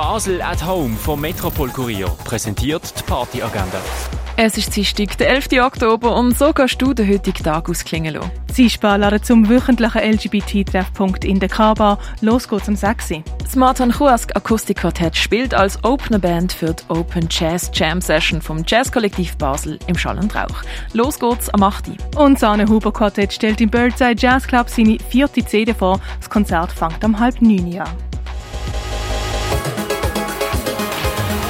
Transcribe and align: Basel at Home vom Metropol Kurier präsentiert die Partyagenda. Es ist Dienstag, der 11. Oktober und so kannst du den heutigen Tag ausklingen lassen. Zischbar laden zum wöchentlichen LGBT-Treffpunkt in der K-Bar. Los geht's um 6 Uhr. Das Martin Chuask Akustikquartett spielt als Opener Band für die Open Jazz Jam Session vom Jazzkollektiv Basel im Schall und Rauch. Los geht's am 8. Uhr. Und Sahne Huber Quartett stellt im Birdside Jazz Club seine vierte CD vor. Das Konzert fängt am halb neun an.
Basel 0.00 0.40
at 0.40 0.64
Home 0.64 0.96
vom 0.96 1.20
Metropol 1.20 1.68
Kurier 1.68 2.08
präsentiert 2.24 2.98
die 2.98 3.02
Partyagenda. 3.02 3.78
Es 4.38 4.56
ist 4.56 4.74
Dienstag, 4.74 5.18
der 5.18 5.28
11. 5.28 5.48
Oktober 5.60 6.16
und 6.16 6.38
so 6.38 6.54
kannst 6.54 6.80
du 6.80 6.94
den 6.94 7.06
heutigen 7.06 7.44
Tag 7.44 7.68
ausklingen 7.68 8.14
lassen. 8.14 8.30
Zischbar 8.50 8.96
laden 8.96 9.22
zum 9.22 9.46
wöchentlichen 9.50 10.00
LGBT-Treffpunkt 10.00 11.26
in 11.26 11.38
der 11.38 11.50
K-Bar. 11.50 11.98
Los 12.22 12.48
geht's 12.48 12.66
um 12.66 12.76
6 12.76 13.10
Uhr. 13.10 13.24
Das 13.40 13.56
Martin 13.56 13.90
Chuask 13.90 14.34
Akustikquartett 14.34 15.14
spielt 15.14 15.52
als 15.52 15.84
Opener 15.84 16.18
Band 16.18 16.54
für 16.54 16.72
die 16.72 16.82
Open 16.88 17.28
Jazz 17.30 17.70
Jam 17.74 18.00
Session 18.00 18.40
vom 18.40 18.64
Jazzkollektiv 18.66 19.36
Basel 19.36 19.78
im 19.86 19.98
Schall 19.98 20.16
und 20.16 20.34
Rauch. 20.34 20.62
Los 20.94 21.18
geht's 21.18 21.50
am 21.50 21.62
8. 21.62 21.88
Uhr. 21.88 22.22
Und 22.22 22.38
Sahne 22.38 22.66
Huber 22.66 22.90
Quartett 22.90 23.34
stellt 23.34 23.60
im 23.60 23.68
Birdside 23.68 24.16
Jazz 24.16 24.46
Club 24.46 24.70
seine 24.70 24.96
vierte 25.10 25.44
CD 25.44 25.74
vor. 25.74 26.00
Das 26.20 26.30
Konzert 26.30 26.72
fängt 26.72 27.04
am 27.04 27.20
halb 27.20 27.42
neun 27.42 27.80
an. 27.80 28.09